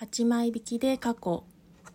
[0.00, 1.42] 8枚引きで過去、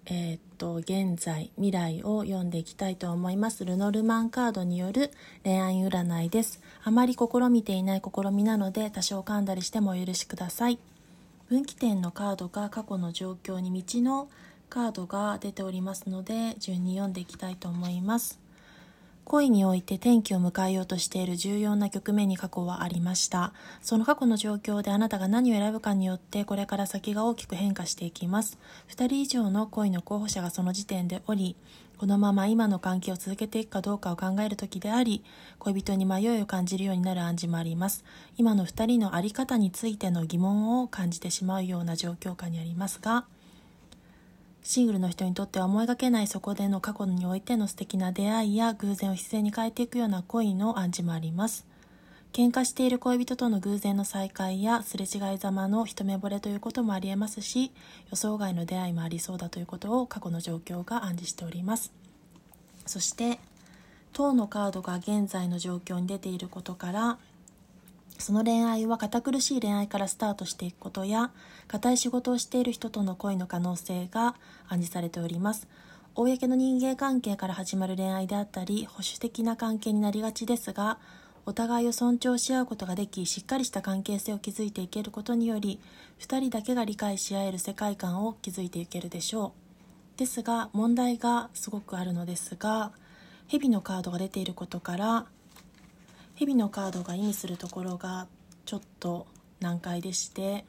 [0.08, 3.64] えー、っと現在未来を読んでいきたいと思います。
[3.64, 5.09] ルノルマンカードによる
[5.45, 6.61] 恋愛占いです。
[6.83, 10.79] あまり試みていない試みなので多少噛んだりしてもお許しください。
[11.47, 14.27] 分岐点のカードが過去の状況に道の
[14.70, 18.38] カードが出ておりますので順に読んでいきたいと思います。
[19.25, 23.53] 恋において転機を迎えようとしている重要な局面に過去はありました。
[23.81, 28.57] その過去の状況であなたが何を選ぶかによってこれから先が大きく変化していきます。
[28.89, 31.55] 2人以上の恋の候補者がその時点でおり、
[31.97, 35.23] このまま今の関係を続けていくかどうかを考える時であり、
[35.58, 38.03] 恋人に迷いを感じるようになる暗示もあります。
[38.36, 43.26] 今の2人の在り方についての疑問を感じてしまうような状況下にありますが、
[44.63, 51.67] シングルの人にとっては思いがけないそこでの過去においての素敵な出会いや偶然を必然に変えていくような恋の暗示もあります。
[52.34, 57.72] 喧嘩している恋人との偶然の再会やすれ違いざまの一目惚れということもありえますし
[58.09, 61.94] 予想外の出会いもありそうだということを過去の状況が暗示しております
[62.88, 63.38] そして
[64.14, 67.20] 当のカードが現在の状況に出ていることから
[68.17, 71.31] その恋愛は堅苦しい恋愛からスタートしていくことや
[71.67, 74.36] 固い仕事をしている人との恋の可能性が
[74.67, 75.67] 暗示されております。
[76.16, 81.00] 公の人間関係から始まる恋愛であったり保守的な関係になりがちですが
[81.45, 85.80] お互いを尊重し合うことができしっかりした関係性を築いていけることにより
[86.20, 89.53] 2人だけが理解し合える世界観を築いていけるでしょ
[90.16, 90.20] う。
[90.20, 92.92] ですが問題がすごくあるのですが
[93.48, 95.25] 蛇のカードが出ていることから
[96.44, 98.27] 蛇のカードが意味するところが
[98.66, 99.27] ちょっと
[99.61, 100.66] 難解でして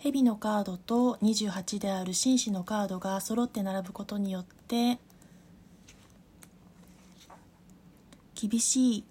[0.00, 4.98] 蛇のカードと28である紳士のカードが揃って並ぶことによって
[8.34, 9.04] 厳しい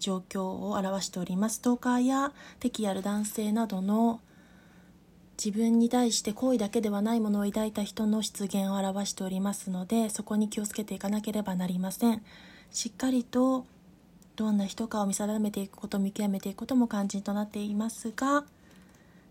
[0.00, 1.56] 状況を表しております。
[1.56, 4.20] ストーカーや敵ある男性などの
[5.42, 12.22] 自分に対して好意だけではないものを抱いた人の出現を表しておりますのでそこに気をつけていかなければなりません。
[12.70, 13.66] しっかりと
[14.36, 18.44] どんな人かを見定めていくこと見極めていくことも肝心となっていますが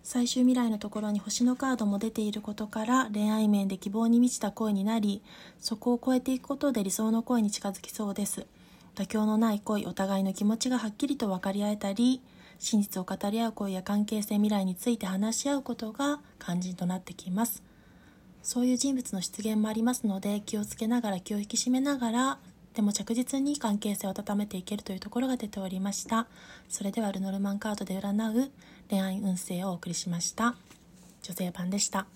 [0.02, 5.22] 最終未来のところに星のカードも出ていることから恋愛面で希望に満ちた恋になり
[5.59, 8.46] そこを超えていくことで理想の恋に近づきそうです。
[8.96, 12.22] 妥協のない恋お互いの気持ちがはっきりと分かり合えたり
[12.63, 17.62] 真実を語り合う恋や関係性未来について話し合うことが肝心となってきます。
[18.41, 22.40] そういう人物の出現もありますので気をつけながら気を引き締めながら
[22.74, 26.28] でも着実に関係性を温めていけるというところが出ておりました。
[26.69, 28.51] それではルノルマンカードで占う
[28.90, 30.56] 恋愛運勢をお送りしました。
[31.22, 32.07] 女性版でした。